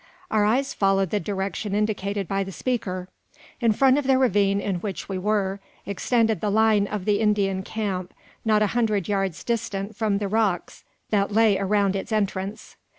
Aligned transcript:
Our 0.31 0.45
eyes 0.45 0.73
followed 0.73 1.11
the 1.11 1.19
direction 1.19 1.75
indicated 1.75 2.27
by 2.27 2.43
the 2.43 2.51
speaker. 2.51 3.07
In 3.59 3.71
front 3.71 3.99
of 3.99 4.07
the 4.07 4.17
ravine 4.17 4.59
in 4.59 4.77
which 4.77 5.07
we 5.07 5.19
were, 5.19 5.59
extended 5.85 6.41
the 6.41 6.49
line 6.49 6.87
of 6.87 7.05
the 7.05 7.19
Indian 7.19 7.61
camp, 7.61 8.11
not 8.43 8.63
a 8.63 8.67
hundred 8.73 9.07
yards 9.07 9.43
distant 9.43 9.95
from 9.95 10.17
the 10.17 10.27
rocks 10.27 10.83
that 11.11 11.31
lay 11.31 11.55
around 11.59 11.95
its 11.95 12.11
entrance. 12.11 12.77